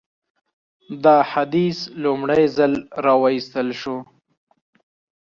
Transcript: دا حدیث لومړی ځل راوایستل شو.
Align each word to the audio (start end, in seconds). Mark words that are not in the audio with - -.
دا 1.03 1.17
حدیث 1.31 1.77
لومړی 2.03 2.43
ځل 2.57 2.73
راوایستل 3.05 3.67
شو. 3.81 3.97